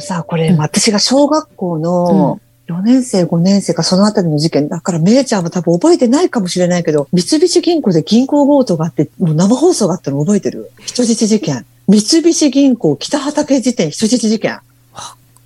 [0.00, 4.68] のさ、これ、私が小学校の4年生、5年生かそのあたりの事件。
[4.68, 11.64] だから、めいちゃんは多分覚えてないかもしれないけど、三菱銀行で銀行強盗があって、もう生放送があったの覚えてる人質事件。
[11.88, 14.58] 三菱銀行北畠時点人質事件。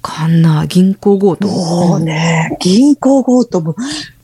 [0.02, 1.48] かんな、銀行強盗？
[1.48, 3.74] もうね、銀行強盗も、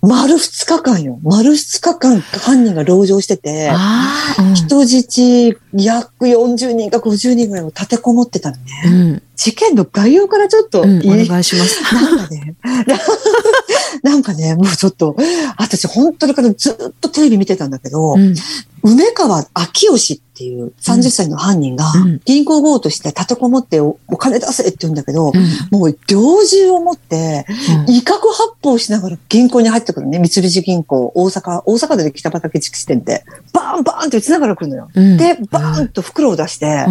[0.03, 1.19] 丸2日間よ。
[1.23, 3.71] 丸2日間犯人が籠城してて、
[4.55, 8.63] 人質約40人か50人ぐらいを立てこもってたのね。
[8.85, 11.95] うん、事件の概要からちょっと、うん、お願いします。
[11.95, 12.57] なんかね、
[14.03, 15.17] なんかね、もうちょっと、
[15.57, 18.35] 私本当にからずっとテレビ見てたんだけど、うん、
[18.83, 19.45] 梅川明
[19.93, 21.85] 義っていう30歳の犯人が
[22.25, 25.33] 銀行強盗して立てこもってお金出せって言うんだけど、
[25.71, 27.45] もう猟銃を持って
[27.89, 30.19] 威嚇発砲しながら銀行に入ってくるね。
[30.19, 34.89] 三菱銀行、大阪、大阪で北畑地区支店って、バーンバーンって打ちながら来るのよ。
[34.95, 36.87] で、バーンと袋を出して、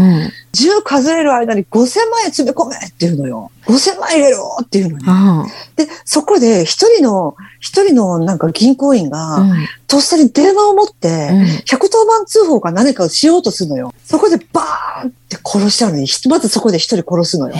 [0.51, 3.51] 銃数える間に5000万円詰め込めって言うのよ。
[3.65, 5.51] 5000万円入れろっていうのね。
[5.75, 9.43] で、そこで一人の、一人のなんか銀行員が、
[9.87, 11.29] とっさに電話を持って、
[11.65, 13.93] 110番通報か何かをしようとするのよ。
[14.05, 17.55] そこでバーンって殺しちゃうのに、まずそこで一人殺すのよ。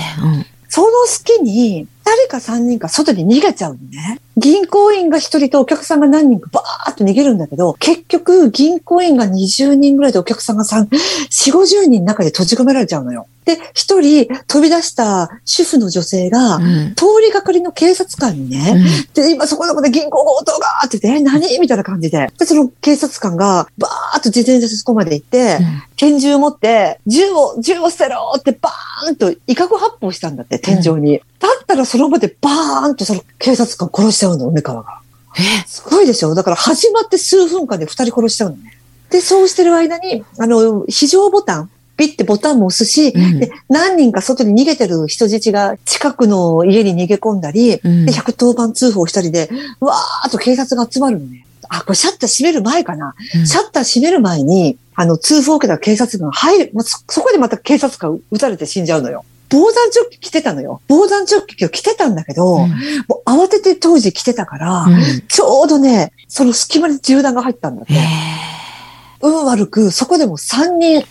[0.69, 4.19] その隙に、二人か三人か外に逃げちゃうのね。
[4.37, 13.27] 銀行員が一人とお客さんが何人かバーッと逃げるんだけど、結局銀行員が20人ぐらいでお客さんが3、4、50人の中で閉じ込められちゃうのよ。
[13.45, 21.59] で、一人飛び出した主婦の女性が、うん、通りがかりの警察官にね、うん、で、今そこそこで銀行強盗がって言って、え、何？
[21.59, 22.31] みたいな感じで。
[22.37, 31.19] で、その警察官が、バーッと自転車でそこまで行って、うん、拳銃を持って、銃を、銃を捨てろってバーンと威嚇発砲したんだって、天井に。
[31.39, 35.01] だったらその場でバーンとその警察官殺しちゃうの、梅川が。
[35.37, 35.41] え？
[35.67, 36.33] すごいでしょ？
[36.33, 38.73] だから始まって数分間で二人殺しちゃうのね。
[39.11, 51.45] で、そうしてる間に、あの、非常ボタン、ピッてボタンも押すし、うん、で何人か外に逃げてる人質が近くの家に逃げ込んだり、うん、で110番通報したりで、わーっと警察が集まるのね。
[51.69, 53.13] あ、これシャッター閉める前かな？
[53.35, 59.23] うん、シャッター閉める前に、あの、通報を受けた警察が入る、そ、そこでまた警察官撃たれて死んじゃうのよ。
[59.49, 60.81] 防弾チョッキ着てたのよ。
[60.87, 62.69] 防弾チョッキを着てたんだけど、うん、
[63.07, 67.93] もう慌てて当時着てたから、うん、ちょうどね、その隙間に銃弾が入ったんだって。
[69.21, 71.03] 運悪く、そこでも3人、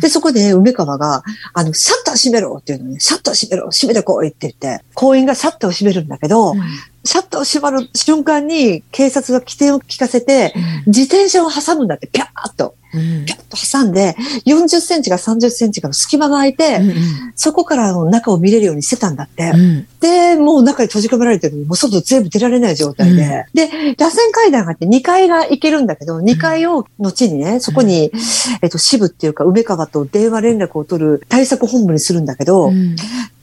[0.00, 6.60] で、そこで梅川が、あの、シャッター閉めろっていうのね、シャッター閉めろ、閉めてこいって言って、行員がシャッターを閉めるんだけど、うん、
[7.04, 10.52] シャッターを閉まる瞬間に警察が規定を聞かせて、
[10.86, 12.74] 自転車を挟むんだって、ピャーっと。
[12.92, 14.16] ピャッと挟んで、
[14.46, 16.96] 40センチか30センチかの隙間が空いて、うんうん、
[17.34, 19.50] そこからの中を見れるようにしてたんだって。
[19.54, 23.22] うん、で、もう中に閉じ込められてるもう外全部出られない状態で。
[23.22, 28.10] うん、で、螺旋階段があって2階が行けるんだけど、2階を後にね、そこに、
[28.62, 32.72] えっと、支部っていうか、梅川と電話連絡を取る対策本部にするんだけど、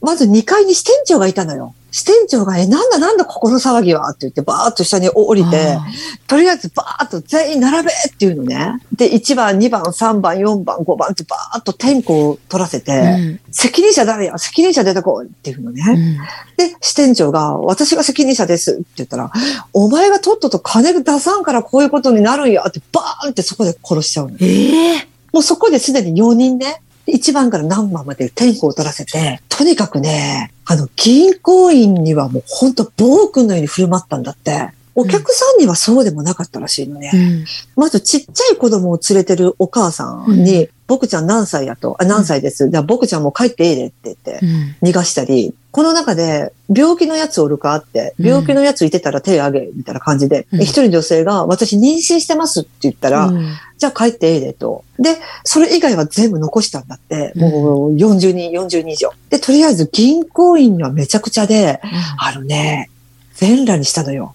[0.00, 1.74] まず2階に支店長がいたのよ。
[1.96, 4.10] 支店長が、え、なんだなんだここの騒ぎは？
[4.10, 5.78] って言って、バーッと下に降りて、
[6.26, 8.82] とりあえずバーッと全員並べっていうのね。
[8.92, 14.36] で、1番、2番、3番、4番、5番ってバーッと点呼を取らせて、うん、責任者誰や？
[14.36, 15.82] 責任者出てこいっていうのね。
[15.88, 16.16] うん、
[16.58, 19.32] で、支店長が、私が責任者ですって言ったら、
[19.72, 24.36] お前がとっとと金出さんからこういうことになるんやって、バーンってそこで殺しちゃうの。
[24.38, 34.70] ええー、もうそこですでに4人ね、1番から何番まで天候を取らせて、とにかくね、あの、銀行員にはもうほんと暴君のように振る舞ったんだって。
[34.98, 37.10] お客さんにはそうでもなかったらしいのね。
[37.12, 37.44] うん、
[37.76, 42.70] まずちっちゃい子供を連れてるお母さんに、うん、僕ちゃん何歳やと、あ、何歳です。
[42.70, 44.40] じゃあ僕ちゃんも帰っていいでって言って
[44.80, 53.30] 逃がしたり、この中で病気のやつおるかって、病気のやついてたら手あげ、みたいな感じで、一人女性が私妊娠してますって言ったら、
[53.78, 54.84] じゃあ帰っていいでと。
[54.98, 59.12] で、それ以外は全部残したんだって、もう40人、40人以上。
[59.30, 61.80] で、とりあえず銀行員はめちゃくちゃで、
[62.18, 62.90] あのね、
[63.34, 64.34] 全裸にしたのよ。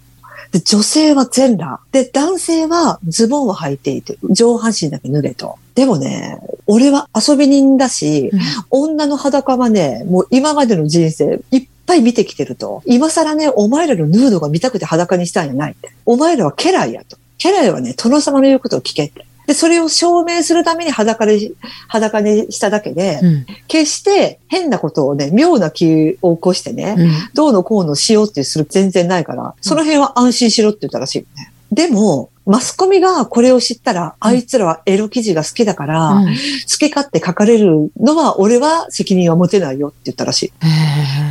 [0.52, 1.82] で、女性は全裸。
[1.92, 5.58] で、男性はズボンを履いていて、上半身だけ脱げと。
[5.76, 8.40] でもね、俺は遊び人だし、うん、
[8.70, 12.84] 女の裸はね、もう今までの人生、いっぱい見てきてると。
[12.86, 15.94] 今更ね、お前らのヌードが見たくて裸にしたんじゃないって。
[16.06, 17.18] お前らは家来やと。
[17.38, 19.26] 家来はね、殿様の言うことを聞けって。
[19.52, 21.52] で、それを証明するために裸で、
[21.90, 31.52] 裸にしただけで、うん、決して変なことをね、妙な気を起こしてね、うん、どうのこうのしようってする全然ないから、その辺は安心しろって言ったらしいよね。
[31.70, 36.32] でも、マスコミがこれを知ったら、あいつらはエロ記事が好きだから、うん、好
[36.80, 40.54] き勝手書かれるのは、俺は責任は持てないよって言ったらし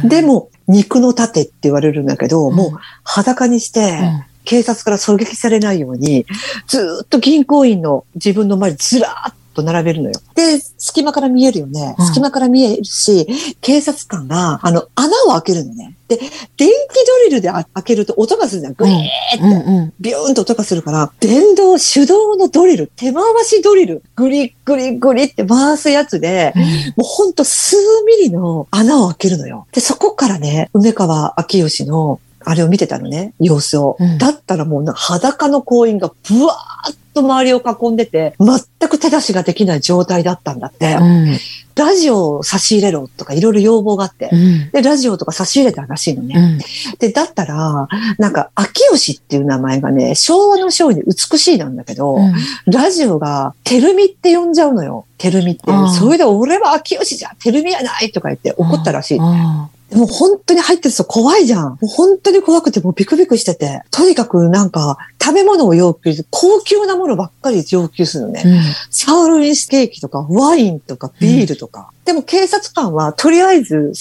[0.05, 0.09] い。
[0.09, 2.71] でも、肉の盾って言われるんだけど、もう
[3.03, 3.99] 裸にして、
[4.51, 6.27] 警察から狙撃されないように、
[6.67, 10.21] ずっと銀行員の自分の前にずらーっと並べるのよ。
[10.35, 11.95] で、隙間から見えるよね。
[11.97, 13.29] うん隙間から見えるし、
[13.61, 15.95] 警察官が、あの、穴を開けるのね。
[16.09, 16.69] で、電気ド
[17.29, 18.73] リルであ開けると音がするじゃん。
[18.73, 19.39] グイーって。
[19.39, 19.93] うんうん。
[20.01, 26.53] ビューンと音がするから、電動、手動のドリル、手回しドリル、グリグリグリって回すやつで、
[26.97, 29.69] もうほんと数ミリの穴を開けるのよ。
[29.71, 33.97] で、そこからね、梅川明義の、あれを見てたのね、様子を。
[33.99, 40.95] うんだったらもう裸の行員がブワーッと周りを囲んでて、全く手出しができない状態だったんだって。
[40.95, 41.39] うん。
[41.77, 44.29] ラジオを差し入れろとかいろいろ要望があって。
[44.33, 44.71] うん。
[44.71, 46.35] で、ラジオとか差し入れたらしいのね。
[46.37, 46.99] うん。
[46.99, 47.89] で、だったら、
[48.19, 52.19] なんか、秋吉っていう名前がね、昭和の昭に美しいなんだけど、
[52.67, 55.07] ラジオが、てるみって呼んじゃうのよ。
[55.17, 55.63] てるみって
[55.99, 59.19] それで俺は秋吉じゃ、てるみやないとか言って怒ったらしい。
[59.21, 61.71] あでも本当に入ってると怖いじゃん。
[61.71, 63.83] もう本当に怖くてもうビクビクしてて。
[63.91, 66.29] とにかくなんか、食べ物を要求する。
[66.31, 68.43] 高級なものばっかり要求するのね。
[68.45, 68.49] あ。
[68.49, 68.61] うん。
[68.91, 71.91] サーロインステーキとか、ワインとか、ビールとか。
[72.05, 73.95] でも警察官は、とりあえず、睡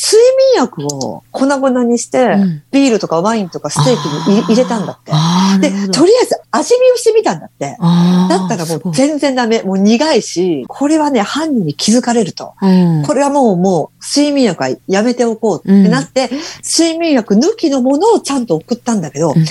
[0.53, 5.69] 眠薬を粉々にして、うんビールとかワインとかステーキに入れたんだって。
[5.69, 7.77] でとりあえず味見をしてみたんだって。
[7.79, 9.63] だったらもう全然ダメ。
[9.63, 12.53] もう苦いし、これはね、犯人に気づかれると。
[12.61, 13.03] うん。
[13.03, 16.29] これはもう、もう、睡眠薬はやめておこうってなって、
[16.63, 19.45] 睡眠薬抜きのものをちゃんと送ったんだけど、うん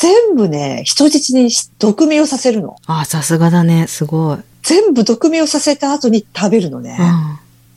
[0.00, 1.50] 全部ね、人質に
[1.80, 2.76] 毒味をさせるの。
[2.86, 3.88] ああ、さすがだね。
[3.88, 4.38] すごい。
[4.62, 6.96] 全部毒味をさせた後に食べるのね。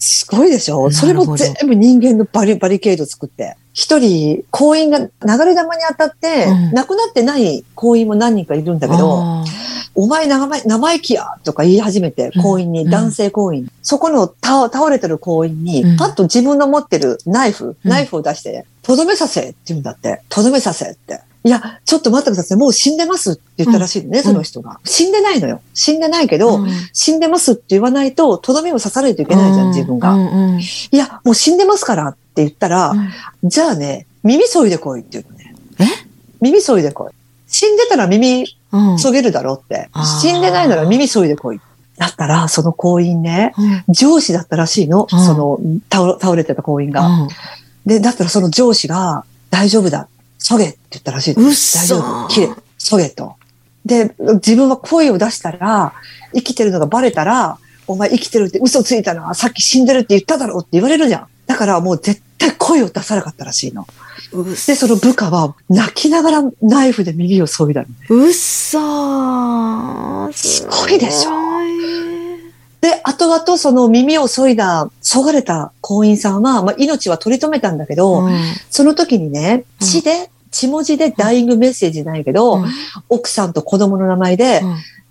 [0.02, 0.90] うんすごいでしょ？
[0.90, 3.56] それも全部人間のバリバリケード作って。
[3.74, 5.08] 一人、行員が流
[5.46, 9.46] れ玉に当たって、うん亡くなってない行員も何人かいるんだけど、あ
[9.94, 13.72] お前生前生意気やとか言い始めて、うん行員に、うん男性行員。
[13.84, 20.24] そこの倒倒れてる行員にうん、パッと自分の持ってるナイフ、うんナイフを出して、とどめさせって言うんだって。
[20.30, 21.22] とどめさせって。
[21.44, 22.58] いや、ちょっと待ってください。
[22.58, 24.80] もう死んでますって言ったらしいのね、その人が。
[24.86, 25.62] 死んでないのよ。
[25.74, 30.14] 死んでないけーど、うん死んでますって言わないと、とどめを刺さないといけないじゃん、自分が。
[30.14, 32.94] うんうんいや、もう死んでますからって言ったら、
[33.44, 35.56] じゃあね、耳そいでこいって言うのね。
[35.80, 35.86] え？
[36.42, 37.14] 耳そいでこい。
[37.48, 39.90] 死んでたら耳うんそげるだろって。
[40.22, 41.60] 死んでないなら耳そいでこい。
[41.98, 45.08] だったら、その行員ね、うん上司だったらしいの。
[45.12, 45.60] うんその
[45.92, 47.08] 倒れ、てた行員が。
[47.08, 47.28] うん
[47.84, 50.08] で、だったらその上司が、大丈夫だ。
[50.42, 51.48] そげって言ったらしいの。
[51.48, 52.28] うっそ大丈夫。
[52.28, 52.50] きれい。
[52.78, 53.36] そげと。
[53.86, 55.94] で、自分は声を出したら、
[56.34, 59.34] 生きてるのがバレたら、お前生きてるって嘘ついたな。
[59.36, 61.28] さっき死んでるって言っただろうって言われるじゃん。
[61.46, 63.86] だからもう絶対声を出さなかったらしいの。
[64.34, 67.94] で、その部下は泣きながらナイフで耳を削いだのね。
[68.10, 71.61] うっそーすごいでしょょ
[72.82, 78.28] で、後々その耳を削いだ、削がれた行員さんは、まあ、命は取り留めたんだけど、
[78.72, 79.88] その時にね、うん。
[79.88, 82.64] 血で、血文字でダイイングメッセージないけど、
[83.08, 84.62] 奥さんと子供の名前で、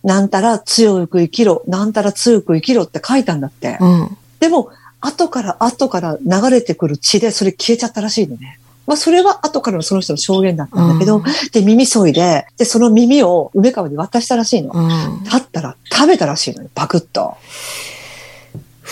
[0.02, 3.78] なんたら強く生きろ、なんたら強く生きろって書いたんだって。
[3.80, 4.16] うん。
[4.40, 4.70] でも、
[5.00, 8.58] 後から後から流れてくる血でそれ消えちゃったらしいのね。
[8.86, 11.24] まあ、それは後からのその人の証言だったんだけど、うん。
[11.52, 14.72] で、耳削いで、で、その耳を梅川に渡したらしいの。
[14.74, 15.24] うん。
[15.24, 17.36] だったら食べたらしいのよ、パクッと。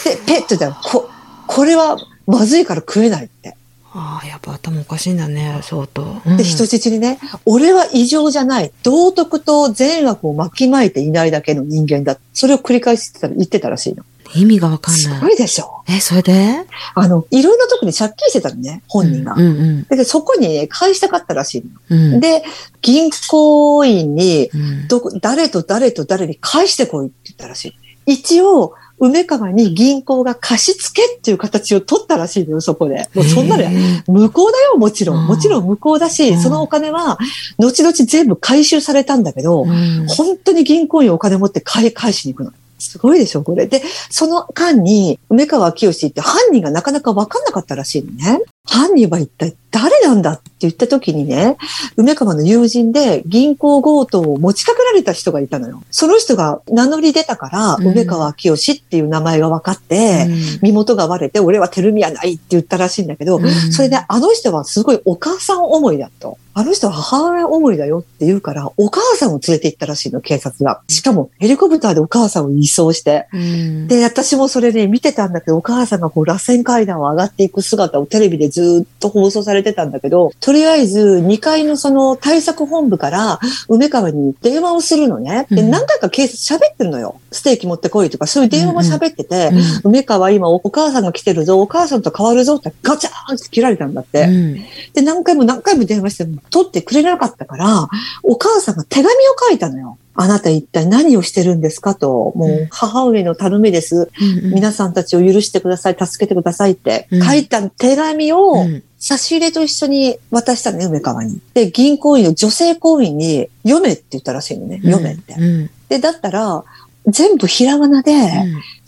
[0.05, 1.09] で、ペットで、こ、
[1.47, 1.97] これは
[2.27, 3.57] まずいから食えないって。
[3.95, 6.21] ああ、やっぱ頭おかしいんだね、相当。
[6.37, 8.71] で、人質にね、俺は異常じゃない。
[8.83, 12.19] 道徳と善悪を巻きまいていないだけの人間だ。
[12.35, 14.05] それを繰り返してたら言ってたらしいの。
[14.35, 15.21] 意味がわかんすない。
[15.21, 16.67] ごいでしょえ、それで？
[16.95, 19.35] あの、いろんなとこに借金してたのね、本人が。
[19.35, 21.97] うんうんで、そこにね、返したかったらしいの。
[21.97, 22.21] うん。
[22.21, 22.45] で、
[22.83, 27.67] 銀行員に、うんどこ、誰と誰と誰に返してこいって言ったらし
[28.07, 28.13] い。
[28.13, 33.09] 一応、梅川に銀行が貸し付けっていう形を取ったらしいのよ、そこで。
[33.15, 33.65] もうそんなの
[34.09, 35.27] 無効だよ、もちろうんん。
[35.29, 37.17] もちろん無効だし、うんそのお金は、
[37.59, 42.53] 後々全部回収されたんだけど、うん本当に銀行員お金持って返返しに行くの。
[42.79, 43.67] すごいでしょ、これ。
[43.67, 48.41] で、その間に、梅川清って犯人がなかなか分かんなかったらしいのね。
[48.69, 51.57] 犯人は一体誰なんだって言った時にね、
[51.97, 55.83] 梅川の友人で銀行強盗を持ちかけられた人がいたのよ。
[55.91, 60.27] その人が名乗り出たから、うん梅川清っていう名前が分かって、
[60.63, 66.39] 身元が割れて、俺はテルミやないって言ったらしいんだけど、うんそれであの人はすごいお母さん思いだと。
[66.55, 70.83] あの人は母親思いだよって言うから、お母さんを連れて行ったらしいの、警察が。
[70.89, 73.29] しかもヘリコプターでお母さんを移送して。
[73.33, 85.47] うんで、私もそれね、見てたんだけど、お母さんがこう、螺旋階段を上がっていく姿をテレビでずっと放送されてたんだけど、とりあえず2階のその対策本部から梅川に電話をするのね。
[85.51, 87.21] で、うん何回か警察喋ってるのよ。
[87.31, 94.23] ステーキ持ってこいとか、そういう電話も喋ってて、うん梅川今お母さんが来てるぞ、お母さんと変わるぞってガチャーンって切られたんだって。
[94.23, 94.55] うん
[94.95, 97.89] で、何回も何回も電話しても取ってくれなかったから、
[98.23, 99.11] お母さんが手紙を
[99.49, 99.99] 書いたのよ。
[100.21, 104.11] あなた一体何をしてるんですかと、もう母上の頼みです。
[104.21, 111.39] うん皆さんたちを許してください、助けてくださいってうん書いた手紙をうん差し入れと一緒に渡したのね、梅川に。
[111.55, 114.81] で、銀行員の女性行員に読めって言ったらしいのね。
[114.83, 115.35] 読めって。
[115.35, 116.65] うんで、だったら、
[117.07, 118.29] 全部ひらがなで、うん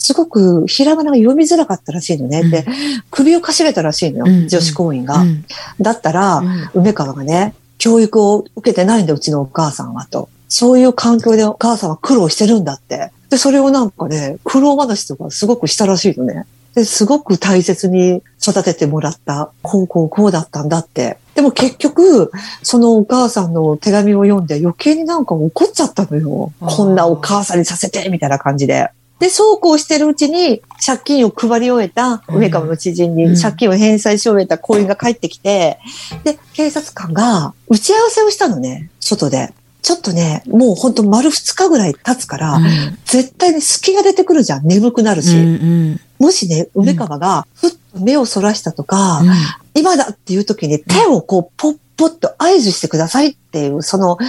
[0.02, 2.40] すごくひらがなが読みづらかったらしいのね。
[2.40, 2.66] うんで、
[3.12, 5.18] 首をかしげたらしいのよ、うん女子行員が。
[5.18, 5.44] うん
[5.80, 10.28] だったら、うん梅川がね、教育を受けてないんだ、うちのお母さんはと。
[10.50, 13.12] そういう環境でお母さんは苦労してるんだって。
[13.30, 16.44] で、それをなんかね、苦労話とかすごくしたらしいのね。
[16.74, 19.52] で、すごく大切に育ててもらった。
[19.62, 21.18] こうこうこうだったんだって。
[21.36, 26.52] でも結局、そのお母さんの手紙を読んで余計になんか怒っちゃったのよ。
[26.60, 28.90] こんなお母さんにさせて、みたいな感じで。
[29.20, 35.78] で、そうこうしてるうちに、借金を配り終えた、うん梅川の知人うんに借金を返済し終えた行員が帰ってきて、
[36.24, 39.52] で、警察官が打ち合わせをしたのね、外で。
[39.82, 42.64] ちょっとね、もうほんと丸2日ぐらい経つから、うん
[43.04, 44.66] 絶対に隙が出てくるじゃん。
[44.66, 45.36] 眠くなるし。
[45.36, 49.30] うんもしね、梅川がふっと目をそらしたとか、うん
[49.74, 54.24] 今だっていう時に手をこう、ポッポッと合図してくださいっていう、そのう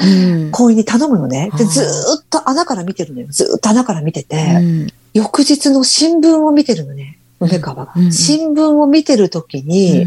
[0.48, 1.50] ん行為に頼むのね。
[1.58, 1.86] で、あーずー
[2.22, 3.28] っと穴から見てるのよ。
[3.30, 7.18] ずーっと穴から見てて、うん翌日の新聞を見てるのね。
[7.40, 7.92] 梅川が。
[7.96, 10.04] うんうん新聞を見てる時に、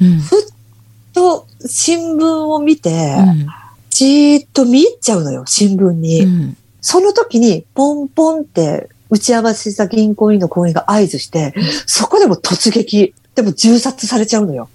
[0.00, 0.52] うんふっ
[1.12, 3.46] と新聞を見て、うん
[4.02, 6.24] じーっと見入っちゃうのよ、新聞に。
[6.24, 11.54] うんその時に、ポンポンって打ち合わせした銀行員の行員が合図して、
[11.86, 13.14] そこでも突撃。
[13.36, 14.68] でも銃殺されちゃうのよ。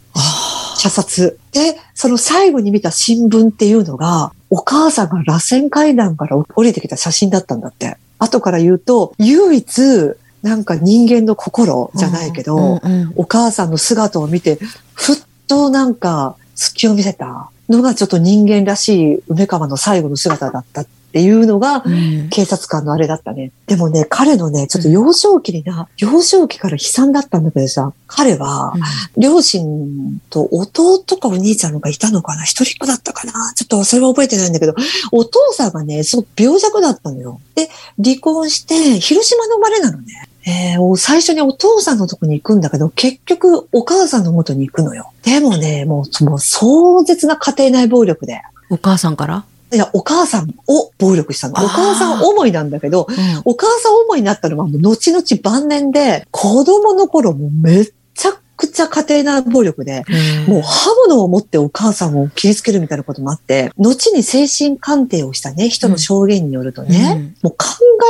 [0.78, 1.38] 射殺。
[1.52, 7.98] で、その最後に見た新聞っていうのが、お母さんが螺旋階段から降りてきた写真だったんだって。
[8.20, 14.60] 後から言うと、唯一、なんか人間の心じゃないけど、うんうんお母さんの姿を見て、
[14.94, 15.16] ふっ
[15.48, 23.52] となんか隙を見せたのがちょっと人間らしい梅川の最後の姿だったっていうのが、うん警察官のあれだったね。
[23.66, 28.74] でもね、彼のね、ちょっと幼少期にな、幼少期から悲惨だったんだけどさ、彼は、
[29.18, 32.44] 両親と弟かお兄ちゃんがいたのかな？
[32.44, 33.54] 一人っ子だったかな？
[33.56, 34.76] ちょっとそれは覚えてないんだけど、
[35.12, 37.40] お父さんがね、すごく病弱だったのよ。
[37.56, 37.70] で、
[38.04, 40.27] 離婚して、広島の生まれなのね。
[40.48, 45.12] えーお最初にお父さんのとこに行くんだけど、結局お母さんの元に行くのよ。
[45.24, 48.42] でもね、もう、もう壮絶な家庭内暴力で。
[48.70, 49.44] お母さんから？
[49.74, 51.56] いや、お母さんを暴力したの。
[51.56, 53.08] お母さん思いなんだけど、
[53.44, 60.04] お母さん思いになったのはもう後々晩年で、子供の頃もうめっちゃくちゃ家庭内暴力で、
[60.48, 67.58] もう刃物を持ってお母さんを切りつけるみたいなこともあって、後に精神鑑定をしたね、人の証言によるとね、もう考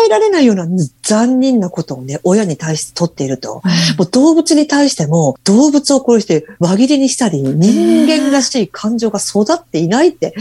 [0.06, 0.66] えられないような
[1.04, 3.62] 残忍なことをね、親に対して取っていると。
[3.98, 10.34] もう動物に対しても動物を殺して輪切りにしたり、人間らしい感情が育っていないって、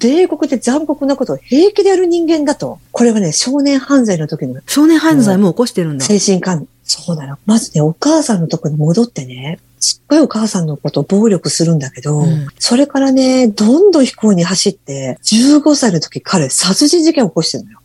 [0.00, 2.78] 冷酷で残酷なことを平気でやる人間だと。
[2.90, 6.04] これはね、少年犯罪の時の少年犯罪も起こしてるんだ。
[6.04, 7.38] 精神鑑そうなの。
[7.46, 17.80] まずね、お母さんのとこに戻ってね、すっごいお母さんのことを暴力するんだけど、うんそれからね、どんどん飛行に走って、15歳の時彼、殺人事件を起こしてるのよ。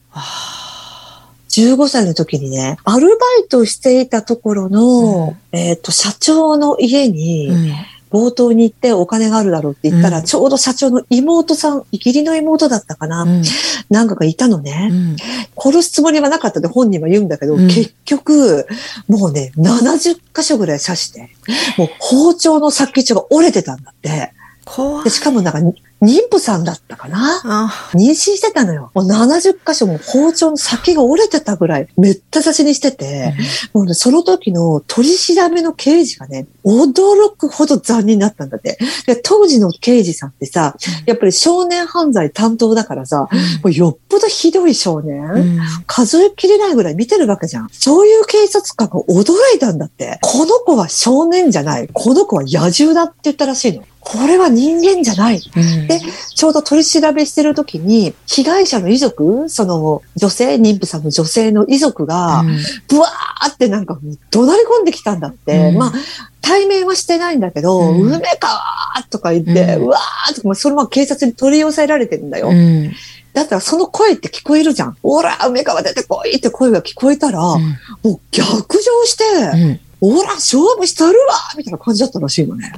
[1.50, 7.72] 15歳の時にね、アルバイトしていたところの、えっ、と、社長の家に、うん
[8.12, 13.42] 冒頭に行ってお金があるだろうって言ったら、うんちょうど社長の妹さん、義理の妹だったかな、うん
[13.90, 14.90] なんかがいたのね。
[14.92, 15.16] うん
[15.60, 18.68] 殺すつもりはなかったって本人は言うんだけど、うん結局、
[19.08, 21.30] もうね、70箇所ぐらい刺して、
[21.78, 24.34] もう包丁の先っちょが折れてたんだって。
[24.66, 25.10] 怖いで。
[25.10, 27.42] しかもなんか、妊婦さんだったかな？
[27.44, 28.92] あ妊娠してたのよ。
[28.94, 33.34] もう70箇所も包丁の先が折れてたぐらい、めった刺しにしてて、
[33.74, 38.78] もうね、その時の取り調べの刑事がね、驚くほど残忍だったんだって。
[39.08, 40.76] で当時の刑事さんってさ、
[41.08, 43.28] やっぱり少年犯罪担当だからさ、
[43.64, 47.70] もうよっぽどひどい少年、うん数えきれないぐらい見てるわけじゃん。
[47.72, 50.20] そういう警察官が驚いたんだって。
[50.22, 51.90] この子は少年じゃない。
[51.92, 53.84] この子は野獣だって言ったらしいの。
[54.00, 55.42] これは人間じゃない。
[55.56, 56.00] うんで
[56.36, 64.00] ちょうど取り調べしてる時に、被害者の遺族、その女性、妊婦さんの女性の遺族が、うんブワーってなんか
[64.32, 65.70] 怒鳴り込んできたんだって。
[65.70, 65.94] うんまあ、
[66.42, 68.62] 対面はしてないんだけど、うん梅川
[69.10, 72.50] とか言って、ううんわーとか、まあそれは警察に取り押さえられてるんだよ。
[72.50, 72.92] うん
[73.34, 74.98] だったらその声って聞こえるじゃん。
[75.04, 77.60] おら、梅川出てこいって声が聞こえたら、も
[78.04, 82.72] う逆上して、うんおら、勝負したるわみたいな感じだったらしいのね。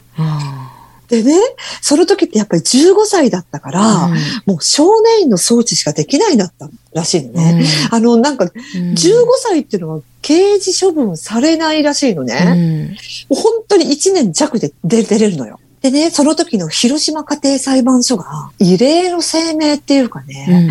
[1.12, 1.36] あでね、
[1.82, 7.64] その時ってやっぱり15歳だったから、ーもう少年院の装置しかできないんだったらしいのね。
[7.92, 8.52] あの、なんか、うん
[8.94, 8.96] 15
[9.38, 12.96] 歳っていうのは刑事処分されないらしいのね。
[13.30, 15.60] もう本当に1年弱で出出れるのよ。
[15.82, 20.70] でね、その時の広島家庭裁判所が異例の声明っていうかうね、ん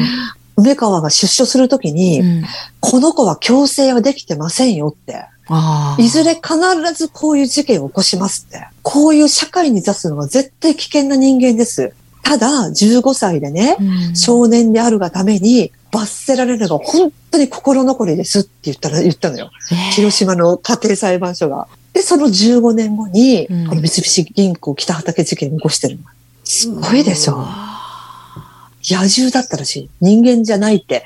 [0.58, 2.44] 梅川が出所するときに、うん
[2.80, 5.26] この子は強制はできてませんよって。
[5.98, 6.58] いずれ必
[6.94, 8.66] ずこういう事件を起こしますって。
[8.82, 11.94] こういう社会に出すのは絶対危険な人間です。
[12.22, 19.50] ただ、15歳でね、うん少年であるがために罰せられるのが本当に心残りですって言ったら、言ったのよ。
[19.72, 21.68] え広島の家庭裁判所が。
[21.94, 26.02] で、その15年後に、うんこの三菱銀行北畠事件を起こしてるの。
[26.44, 27.46] すごいでしょ。
[28.84, 29.90] 野獣だったらしい。
[30.00, 31.04] 人間じゃないって。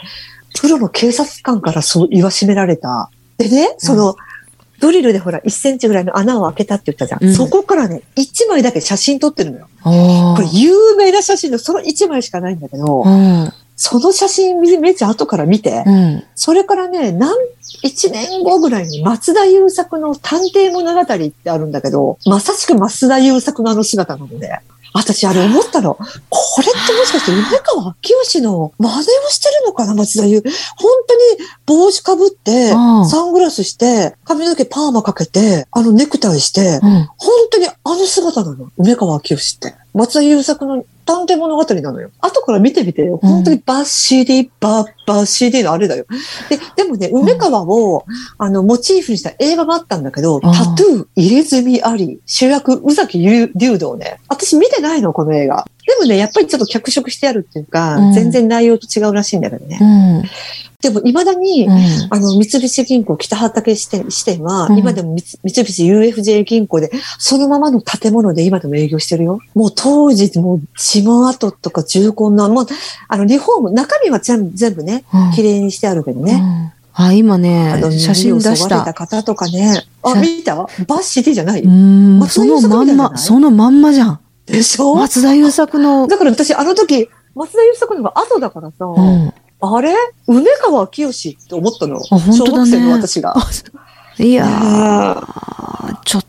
[0.60, 3.10] プロの警察官からそう言わしめられた。
[3.38, 4.16] でね、その、
[4.82, 7.24] ドリルでほら、1センチぐらいの穴を開けたって言ったじゃん。
[7.24, 9.68] うんそこからね、1枚だけ写真撮ってるのよ。
[9.84, 13.52] これ有名な写真のその1枚しかないんだけど、うん。
[13.76, 16.24] その写真めっちゃ後から見て、うん。
[16.34, 17.32] それからね、何、
[17.84, 24.58] 1年後ぐらいに松田優作の探偵物語ってあるんだけど、まさしく松田優作のあの姿なので、
[24.94, 25.94] 私あれ思ったの。
[25.94, 26.02] こ
[26.62, 30.42] れってもしかして梅川昭美の真似をしてるのかな、松田優。
[30.76, 37.08] 本当に帽子かぶって、うんサングラスして、髪の毛パーマかけて、あのネクタイして、うん。
[37.16, 38.70] 本当にあの姿なの。
[38.76, 39.74] 梅川昭美って。
[39.94, 42.10] 松田優作の探偵物語なのよ。
[42.20, 43.18] 後から見てみてよ。
[43.18, 46.06] 本当にバッシーディ、バッバッシーディのあれだよ。
[46.48, 48.04] で、でもね、梅川を、
[48.38, 54.20] あの、モチーフにした映画があったんだけど、タトゥー入れ墨あり、主役宇崎竜道ね。
[54.28, 55.66] 私見てないの、この映画。
[55.86, 59.78] でもね、やっぱりちょっと脚色してあるっていうか、うん全然内容と違うらしいんだけどね。
[59.80, 60.22] うん。
[60.82, 61.72] でも、未だに、うん。
[62.10, 65.22] あの、三菱銀行北畠支店支店は、うん今でも三
[65.54, 69.38] 三菱 UFJ 銀行で、そのままの建物で今でも営業してるよ。
[69.54, 72.66] もう当時、もう血も跡とか重厚な、もう、
[73.08, 76.34] あの、リフォーム、中身は全部、全部ね、綺麗にしてあるけどね。
[76.34, 78.92] うんあ、今あねの、、写真出したた。
[78.92, 79.82] 方とかね。
[80.02, 80.56] あ、写見た？
[80.56, 82.20] バッシーじゃない、うん。
[82.28, 84.20] そのまんま、そのまんまじゃん。
[84.44, 84.94] でしょ？
[84.96, 89.32] 松田優作の、だから私、あの時、松田優作のが後だからさ、うん。
[89.64, 89.94] あれ？
[90.26, 91.96] 梅川清って思ったの？
[91.96, 93.34] あ本当だね小学生の私が。
[94.18, 96.24] いやねー、ちょっ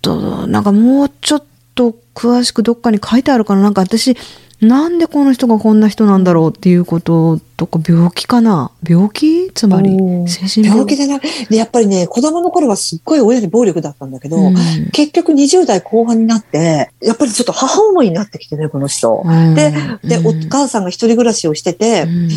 [0.00, 3.62] と、なんかもうちょっと詳しくどっかに書いてあるかな。
[3.62, 4.16] なんか私、
[4.60, 8.72] なんでこの人がこんな人なんだろうっていうこととか、病気かな？
[8.82, 9.52] 病気？
[9.52, 10.80] つまりう、ん精神病？
[10.80, 14.56] 病気でなで、やっぱりね、子供の頃はすっごい親に暴力だったんだけど、うん。
[14.92, 19.22] 結局20代後半になって、やっぱりちょっと母思いになってきてね、この人。
[19.24, 19.54] うん。
[19.54, 20.48] で、で、おうん。
[20.48, 22.28] 母さんが一人暮らしをしてて、うん。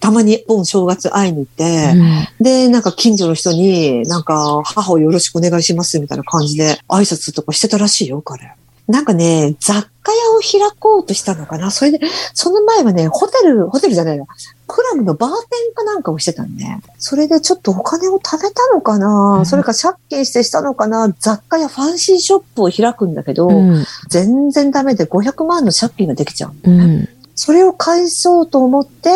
[0.00, 2.44] たまに本正月会いに行って、うん。
[2.44, 8.52] で、なんか近所の人に、なんか母をよろしくお願いしますみたいな感じで挨拶とかしてたらしいよ、彼。
[8.88, 11.70] なんかね、雑貨屋を開こうとしたのかな？
[11.70, 12.00] それで、
[12.32, 14.26] その前はね、ホテル、ホテルじゃないよ。
[14.66, 15.36] クラブのバーテ
[15.70, 16.80] ンかなんかをしてたんね。
[16.98, 21.14] それでちょっとお金を食べたのかな、うんそれか借金してしたのかな？
[21.18, 26.54] 雑貨やファンシーショップを開くんだけど、うん全然ダメで500万の借金ができちゃう。
[26.64, 29.10] うんそれを返そうと思って、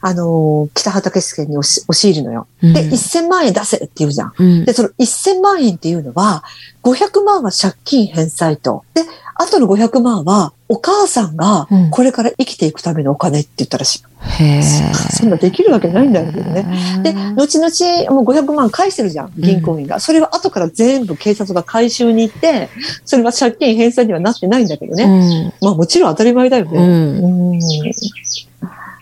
[0.00, 2.46] あの、北畠助に押し押し入るのよ。
[2.62, 4.32] うんで、1000万円出せって言うじゃん。
[4.38, 6.44] うんで、その1000万円っていうのは、
[6.82, 8.84] 500万は借金返済と。
[8.94, 9.02] で、
[9.34, 14.02] あとの500万は、お母さんがうん、これから生きていくためのお金って言ったらしい。
[14.42, 16.66] へーそんなできるわけないんだけどね。
[17.02, 20.00] で、後々、もう500万返してるじゃん、銀行員が。
[20.00, 22.68] それは後から全部警察が回収に行って、
[23.04, 25.04] それは借金返済にはなってないんだけどね。
[25.04, 27.58] うんまあもちろん当たり前だよね。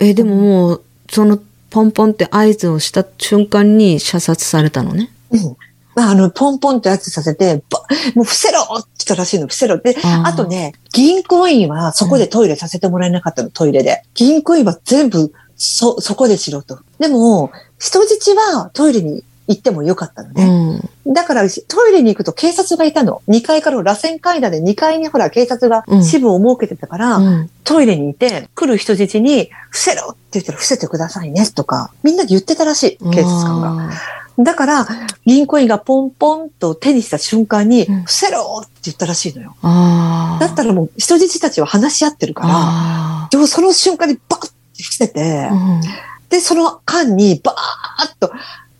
[0.01, 1.39] うんうんえ、でももう、その、
[1.71, 5.11] ポンポンって合図をした瞬間に射殺されたのね。
[5.31, 5.57] うん
[5.95, 7.81] まあ、あの、ポンポンってやつさせて、ば
[8.15, 9.79] もう伏せろって言ったらしいの、伏せろ。
[9.79, 14.03] で、あーあとね、銀行員はそこでトイレさせてもらえなかったの、トイレで。
[14.15, 16.81] 銀行員は全部、そ、そこでしろと。
[16.99, 20.77] でも、人質はトイレに行ってもよかったのうね。
[20.77, 21.13] ん。
[21.13, 23.23] だから、トイレに行くと警察がいたの。
[23.29, 27.51] 2階からの螺旋階段で2階にほら警察が支部を設けてたから、うん。
[27.65, 33.75] トイレにいて、来る人質に、伏せろって言ったら伏せてくださいねとか、みんなで言ってたらしい、警察官が。
[33.75, 33.91] が。
[34.39, 34.89] だから、
[35.25, 39.57] 銀行員がポンポンと手にした瞬間に、うん伏せろって言ったらしいのよ。
[39.63, 40.45] ああ。
[40.45, 45.51] だったらもう人質たちは話し合ってるから、あでもその瞬間にバッて伏せて。
[46.29, 48.33] で、その間にバーッと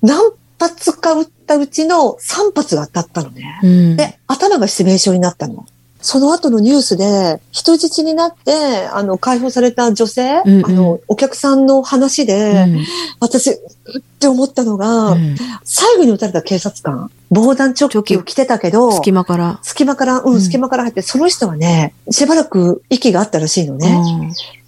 [0.03, 3.61] 何発か撃ったうちの3発が当たったのね。
[3.63, 3.97] うん。
[3.97, 5.67] で、頭が致命傷になったの。
[6.05, 12.67] その後のニュースで、人質になって、あの、解放された女性、うんうんあの、お客さんの話で、
[13.21, 13.59] 私、う
[13.99, 19.59] って思ったのが、うん最後に撃たれた警察官、防弾チョッキを着てたけど、隙間から。
[19.63, 23.99] 隙間から、ううんん、隙間から入って、その人はね、しばらく息があったらしいのね。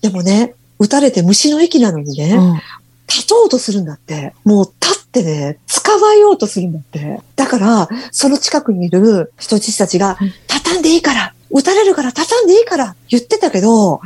[0.00, 2.60] でもね、撃たれて虫の息なのにね、うん。
[3.08, 4.34] 立とうとするんだって。
[4.44, 7.20] もう立ってね、捕まえようとするんだって。
[7.36, 14.00] だから、その近くにいる人質たちがうん、畳んでいいから、撃たれるから畳んでいいから言ってたけど、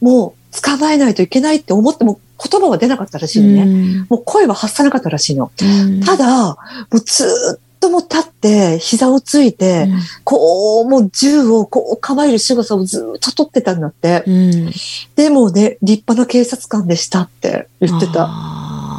[0.00, 3.62] もう捕まえないといけないって思っても言葉は出なかったらしいのね。
[3.62, 5.50] うんもう声は発さなかったらしいの。
[5.60, 6.56] うんただ、も
[6.92, 14.22] うずーっともう立って、膝をついて、うんこう、もう銃をこう構える仕草をずーっと取ってたんだって。
[14.26, 14.70] うん
[15.16, 18.30] でもね、立派な警察官でしたって言ってた。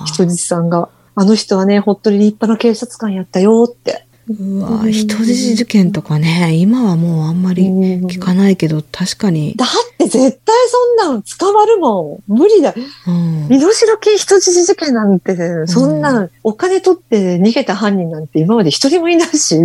[0.05, 0.89] 人質さんが。
[1.15, 4.05] あの人はね、ほっとり立派な警察官やったよって。
[4.29, 9.53] うわ人質事件とかね、今はもうあんまり聞かないけど、確かに。
[9.55, 9.69] だっ
[10.09, 10.55] て絶対
[10.97, 12.33] そんなの捕まるもん。
[12.33, 12.73] 無理だ。
[13.07, 19.57] うん身代金人質事件なんて、そんな、お金取って逃げた犯人なんて今まで一人もいないし、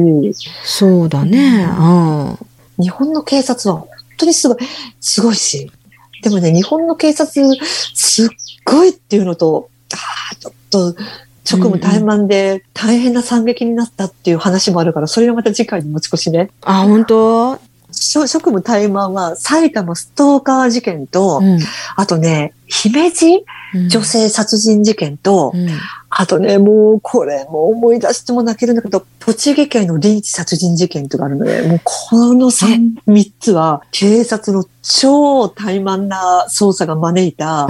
[0.65, 1.69] そうだね。
[1.79, 2.39] うん
[2.81, 4.59] 日本の警察は本当にすごい、
[5.01, 5.71] すごいし。
[6.23, 7.45] でもね、日本の警察、
[7.95, 8.29] すっ
[8.65, 9.97] ごいっていうのと、あ
[10.33, 10.97] あ、ちょっと、
[11.45, 16.51] 職務怠慢で大変な惨劇になったっていう話もあるから、それはまた次回に持ち越しね。
[16.63, 17.59] あ、本当？
[17.91, 21.59] 職務怠慢は埼玉ストーカー事件と、うん。
[21.97, 23.45] あとね、姫路？
[23.91, 25.69] 女性殺人事件と、うん。
[26.09, 37.69] あとね、もうこれも思い出しても泣けるんだけど、栃木県のリンチ殺人事件とかあるので、もうこの三三つは警察の超怠慢な捜査が招いた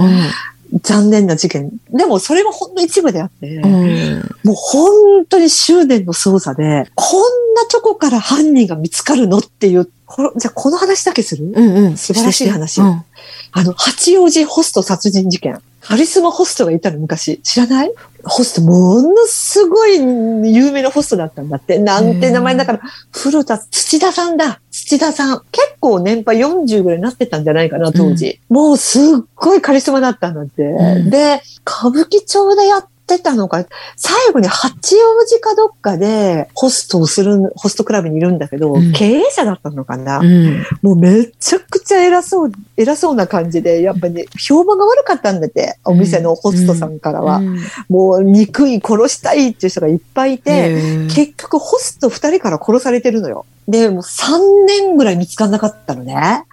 [0.83, 1.71] 残念な事件。
[1.91, 4.19] でもそれもほんの一部であって、うん。
[4.45, 7.21] もう本当に執念の捜査で、こん
[7.55, 11.97] なとこから犯人が見つかるのっていう、このじゃあこの話だけする、うんうん。
[11.97, 13.03] 素晴らしい話うん
[13.51, 15.59] あの、八王子ホスト殺人事件。
[15.81, 17.39] カリスマホストがいたの昔。
[17.41, 17.91] 知らない？
[18.23, 21.79] ホスト、ものすごい有名なホストだったんだって。
[21.79, 24.61] なんて名前だから、古田、土田さんだ。
[24.71, 25.41] 土田さん。
[25.51, 28.39] 結構年配40ぐらいになってたんじゃないかな、当時。
[28.49, 29.03] もうすっ
[29.35, 30.63] ごいカリスマだったんだって。
[30.63, 33.65] んで、歌舞伎町でやってたのか、
[33.97, 38.93] 最後に八王子かどっかでホストをする、ホストクラブにいるんだけど、うん。
[38.93, 40.63] 経営者だったのかな、うん。
[40.81, 47.37] もうめちゃくちゃ偉そう、偉そうな感じで、やっぱり、ね、評判が悪かったんだって、お店のホストさんからは。
[47.37, 47.59] うん。
[47.89, 53.45] もう憎い、殺したいっていう人がいっぱいいて、結局ホスト2人から殺されてるのよ。
[53.67, 56.13] で、もう3年ぐらい見つからなかったのね。
[56.13, 56.43] ね。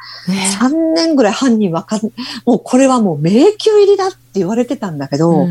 [0.60, 2.00] 3年ぐらい犯人わかん、
[2.44, 5.50] もうこれはもう迷宮入りだって言われてたんだけど、うん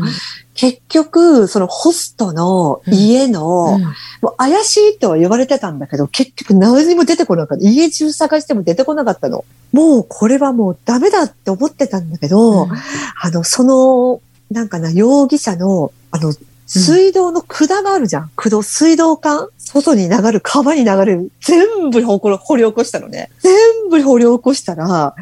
[0.56, 3.82] 結局、そのホストの家の、うん
[4.22, 7.64] もう怪しいとは言われてたんだけど、結局何にも出てこなかった。
[7.64, 9.44] 家中探しても出てこなかったの。
[9.72, 16.32] もうこれはもうダメだって思ってたんだけど、うんあの、その、なんかな、容疑者の、あの、
[16.66, 18.30] 水道の管があるじゃん。
[18.34, 21.30] 管、水道管外に流る、川に流れる。
[21.40, 23.30] 全部掘り掘り起こしたのね。
[23.40, 23.54] 全
[23.90, 25.14] 部掘り起こしたら、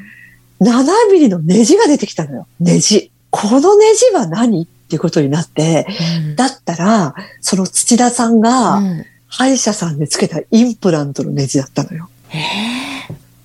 [0.60, 2.46] 7ミリのネジが出てきたのよ。
[2.60, 3.10] ネジ。
[3.30, 4.68] このネジは何？
[4.94, 5.86] っていうことになって、
[6.28, 9.04] うんだったら、その土田さんが、うん
[9.36, 12.08] 歯医者さんでつけたインプラントのネジだったのよ。
[12.28, 12.38] へ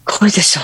[0.06, 0.62] これでしょ。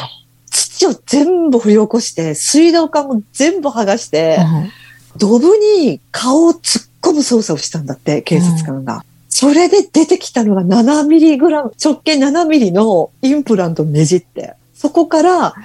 [0.51, 4.69] 土を全部掘り起こして、水道管も全部剥がして、ー
[5.17, 9.03] ドブに顔を突っ込む操作をしたんだって、警察官が。
[9.27, 14.53] それで出てきたのが7ミリグラム、直径7ミリのインプラントのネジって。
[14.75, 15.55] そこから、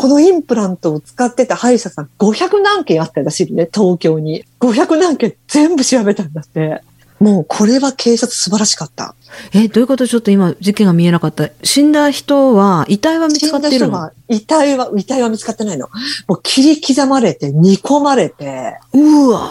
[0.00, 4.46] このインプラントを使ってた歯医者さん500何件あったらしいのね、東京に。
[4.60, 6.80] 500何件全部調べたんだって。
[7.18, 9.14] もうこれは警察素晴らしかった。
[9.52, 10.06] え、どういうこと？
[10.06, 11.50] ちょっと今事件が見えなかった。
[11.62, 13.88] 死んだ人は、遺体は見つかってるの？
[13.88, 15.90] 死んだ人は、遺体は、遺体は見つかってないの。
[16.26, 19.50] もう切り刻まれて、煮込まれて、うわ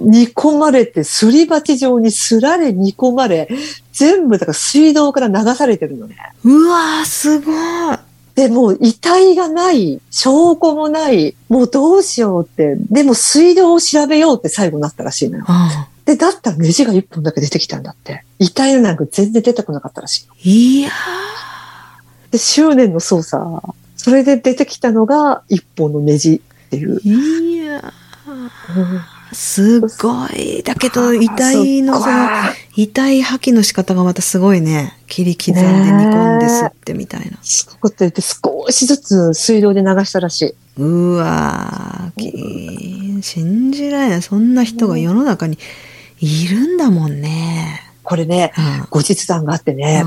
[0.00, 3.48] 煮込まれて、すり鉢状にすられ煮込まれ、
[3.92, 6.16] 全部だから水道から流されてるのね。
[6.42, 7.54] うわすごい。
[8.36, 15.44] で、もう遺体がない、証拠もない、もうどうしようって、でも水道を調べようって最後になったらしいのよ。
[15.48, 18.24] あで、だったらネジが一本だけ出てきたんだって。
[18.38, 20.34] 遺体のなんか全然出てこなかったらしいの。
[20.42, 20.90] いや
[22.30, 23.62] で、執念の捜査。
[23.96, 27.00] それで出てきたのが一本のネジっていう。
[27.02, 27.92] いや
[29.32, 30.62] すごい。
[30.62, 32.28] だけど、遺体のその、
[32.76, 34.96] 遺体破棄の仕方がまたすごいね。
[35.06, 37.38] 切り刻んで煮込んで吸ってみたいな。
[37.42, 40.54] すごくって言って少しずつ水道で流したらしい。
[40.82, 44.22] うわーき信じられない。
[44.22, 45.58] そんな人が世の中に
[46.20, 47.82] いるんだもんね。
[48.02, 50.04] これね、うん後日談があってね、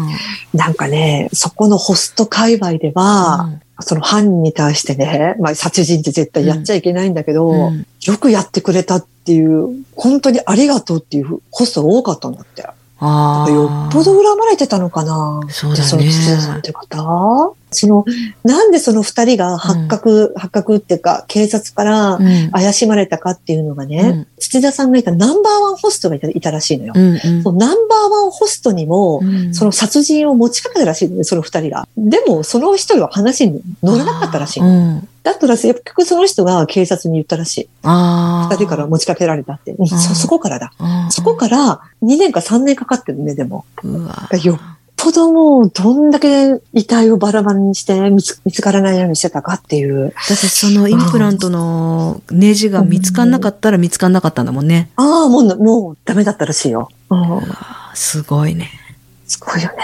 [0.54, 12.66] うんなんかね、そこのホスト界隈では、その犯人に対してね、まあ殺人って絶対やっちゃいけないんだけど、うんよくやってくれたっていう、本当にありがとうっていうホストが多かったんだって。
[13.00, 13.52] ああ。
[13.52, 18.06] よっぽど恨まれてたのかなそうだねでその土田さんって方その、
[18.44, 26.94] なんでその二人が発覚、発覚っていうか、警察からうん怪しまれたかっていうのがね、うん土田さんがいたナンバーワンホストがいたいたらしいのよ。
[26.96, 31.88] うんうんそのナンバーワンホストにも、うんその殺人を持ちかけたらしいのね、その二人が。
[31.98, 34.64] でも、その一人は話に乗らなかったらしい。
[34.64, 37.70] うんだったら結局その人が警察に言ったらしい。
[37.84, 39.74] 二人から持ちかけられたって。
[39.74, 40.72] うんそ、そこからだ。
[40.80, 43.66] うんそこから2年か3年かかってるね、でも。
[44.44, 44.60] よっ
[45.02, 50.10] ぽどもう、どんだけ遺体をバラバラにして見つ見つからないようにしてたかっていう。
[50.10, 54.90] だってそのインプラントのネジが見つかんなかったら見つかんなかったんだもんね。
[54.98, 56.90] ああ、もうな、もうダメだったらしいよ。
[57.94, 58.70] すごいね。
[59.26, 59.78] すごいよね。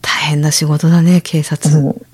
[0.00, 1.76] 大変な仕事だね、警察。
[1.76, 2.06] うん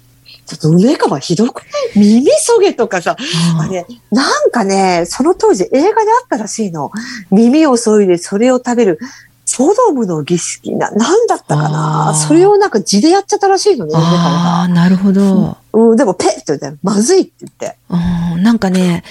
[0.49, 1.67] ちょっと梅川ひどくな
[2.01, 2.07] い？
[2.21, 6.93] 耳そげとかさ、うんあれ、なんかね、その当時映画であったらしいの。
[7.33, 9.01] 耳を削いでそれを食べる、
[9.49, 13.93] ソドムの儀式な、なんだったかあなーそれをなんか字でやっちゃったらしいのね。
[13.95, 15.57] ああ、なるほど。
[15.73, 17.77] うん、でもペッって言って、まずいって言って。
[17.89, 19.05] うんなんかね、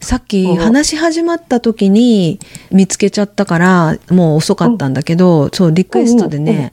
[0.00, 2.38] さっきうん話し始まった時に
[2.70, 6.72] 見つけちゃったから、もう遅かったんだけど、そう、リクエストでうんうんうんね、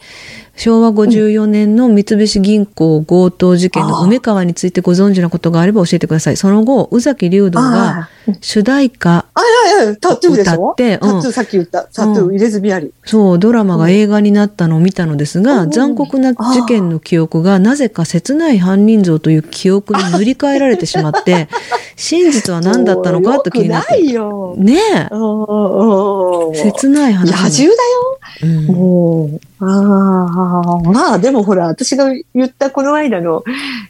[0.57, 6.37] 昭和54年の三菱銀行強盗事件の梅川についてご存知のことがあれば教えてください。
[6.37, 8.09] その後、宇崎竜童が
[8.41, 10.71] 主題歌、あ、いやいや、タトゥーでしょ？
[10.71, 11.83] 歌ってうんタトゥーさっき言った。
[11.83, 12.91] タトゥー入れ墨あり。
[13.05, 21.49] そう、ドラマが映画になったのを見たのですが、うん残酷な事件の記憶がなぜか切ない犯人像という記憶に塗り替えられてしまって、
[21.95, 24.13] 真実は何だったのかと気になっよくないて。
[24.13, 24.55] よ。
[24.57, 25.07] ねえ、
[26.55, 27.31] 切ない話。
[27.31, 28.19] 野獣だよ。
[28.43, 33.43] うんもう、ああ、まあでもほら、私が言ったこの間の、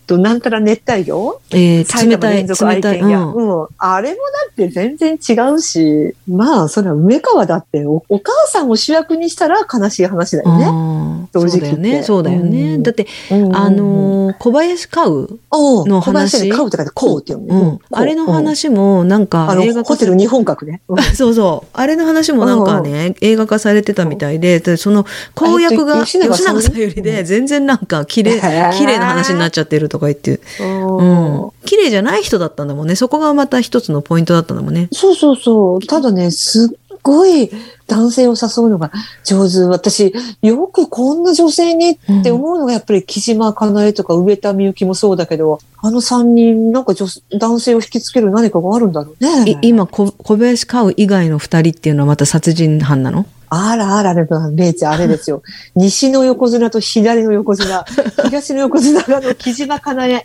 [0.05, 1.39] となんたら熱帯魚？
[1.51, 2.99] えー埼玉冷たい、冷たい。
[2.99, 3.67] うんうん。
[3.77, 10.65] あれもだって全然違うし、まあ、それは梅川だってお、お母さんを主役にしたら悲しい話だよね。
[10.65, 12.03] うん正直そうだよね。
[12.03, 12.75] そうだよね。
[12.75, 17.59] うんだって、うんあ、のー小林買う、おうの小林話で買うとかでこうって読む。
[17.59, 20.81] うん、あれの話もなんか映画ホテル日本格ね。
[20.87, 21.67] うん そうそう。
[21.73, 25.05] あれの話もなんかね、映画化されてたみたいで、でその
[25.57, 28.39] 公約がえっと吉吉永さゆりで全然なんか綺麗、
[28.77, 31.51] 綺麗な話になっちゃってるとか言って、うん。
[31.65, 32.95] 綺麗じゃない人だったんだもんね。
[32.95, 34.89] そこがまた一つのポイントだったんだもんね。
[34.91, 35.81] そうそうそう。
[35.81, 37.51] ただね、すっごい
[37.87, 38.91] 男性を誘うのが
[39.23, 39.59] 上手。
[39.59, 47.05] 私、よくこんな女性にって思うのがやっぱり木島かなえとか上田美幸もそうだけど、あの三人、なんか女
[47.37, 49.51] 男性を引きつける何かがあるんだろうね。
[49.51, 53.25] い今こ、小林買う以外の二人っていうのはまた殺人犯なの？
[53.49, 55.41] あらあらね、めいちゃん、あれですよ。
[55.75, 57.85] 西の横綱と左の横綱。
[58.25, 60.21] 東の横綱があの木島かなえ。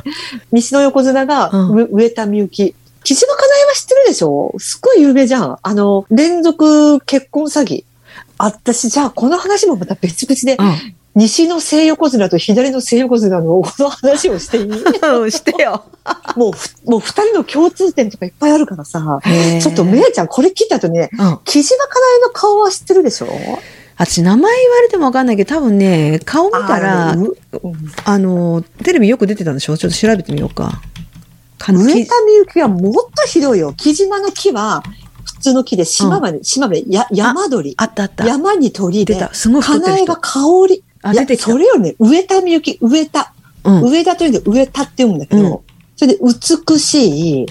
[0.50, 2.74] 西の横綱がうん上上田美幸。
[3.04, 4.54] 木島かなえは知ってるでしょ？
[4.58, 5.56] すっごい有名じゃん。
[5.62, 7.84] あの、連続結婚詐欺。
[8.38, 10.94] 私、じゃあこの話もまた別々で、うん。
[11.14, 14.70] 西の西横綱と左の西横綱のこの話をしていい？
[15.30, 15.84] してよ。
[16.36, 19.20] もうふ、もう二人の共通点とかいっぱいあるからさ。
[19.60, 21.38] ちょっとめめいちゃん、これ聞いた後ね、うん。
[21.44, 23.28] 木島かなえの顔は知ってるでしょ？
[23.98, 29.76] 私、名前言われてもわかんないけど、多分ね、顔見たら、あのううんあの、テレビよく出てたんでしょ？
[29.76, 30.80] ちょっと調べてみようか。
[31.58, 32.14] か上田
[32.46, 33.74] 美幸はもっとひどいよ。
[33.74, 34.82] 木島の木は
[35.24, 37.74] 普通の木で島まで、島までや山鳥。
[37.76, 38.24] あったあった。
[38.26, 39.32] 山に鳥で、出た。
[39.34, 40.16] すごい太ってる人花江が。
[40.16, 40.82] 香り。
[41.02, 41.50] あ、出てきた。
[41.50, 43.32] それよりね、上田美幸、上田。
[43.64, 43.82] うん。
[43.90, 45.58] 上田というんで上田って読むんだけど、うん
[45.94, 47.46] それで美しい、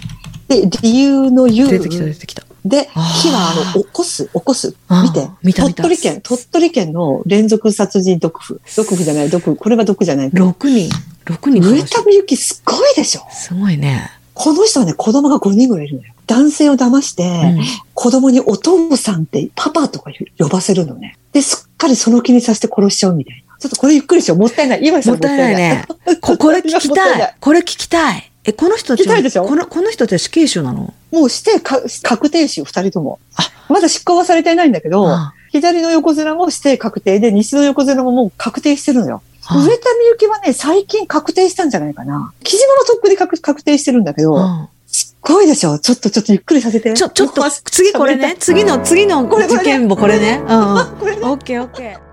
[0.49, 1.69] で、理由の言う。
[1.69, 2.43] 出てきた出てきた。
[2.65, 4.75] で、あー木はあの、起こす、起こす。
[4.89, 5.29] 見て。
[5.41, 8.59] 見た鳥取県、鳥取県の連続殺人毒婦。
[8.75, 10.31] 毒婦じゃない、毒、これは毒じゃない。
[10.31, 10.89] 6人。
[11.25, 14.09] 6人上殺し田美幸すっごいでしょすごいね。
[14.43, 16.13] この人はね、子供が5人ぐらいいるのよ。
[16.25, 17.61] 男性を騙して、うん
[17.93, 21.15] 子供にお父さんってパパとか呼ばせるのね。
[21.31, 23.55] で、すっかりその気にさせて殺しちゃうみたいな。
[23.59, 24.39] ちょっとこれゆっくりしよう。
[24.39, 24.79] もったいない。
[24.81, 25.85] 今もったいないね。
[26.19, 27.35] ここれ聞きたい。
[27.39, 28.31] これ聞きたい。
[28.43, 29.07] え、この人たち
[29.39, 30.79] この、この人たちは死刑囚なの？
[30.79, 33.43] もう指定か確定死、二人ともあ。
[33.69, 39.21] まだ執行はされてないんだけど、あ左の横綱も指定確定で、西の横綱ももう確定してるのよ。
[39.47, 42.33] あ上田美幸はね、最近確定したんじゃないかな。
[42.43, 45.79] 木島もとっくに確確定してるんだけど、うんすっごいでしょ？
[45.79, 46.93] ちょっとちょっとゆっくりさせて。
[46.93, 48.35] ちょ、ちょっと次これね？
[48.39, 50.43] 次の、次の事件簿これね？
[50.45, 50.85] うんうん。
[50.99, 52.10] これねオッケーオッケー。